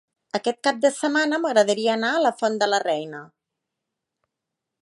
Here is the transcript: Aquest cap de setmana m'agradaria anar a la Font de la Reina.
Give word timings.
Aquest 0.37 0.57
cap 0.67 0.79
de 0.85 0.89
setmana 0.95 1.39
m'agradaria 1.43 1.93
anar 1.97 2.11
a 2.15 2.25
la 2.27 2.33
Font 2.41 2.57
de 2.65 2.71
la 2.73 2.83
Reina. 2.89 3.23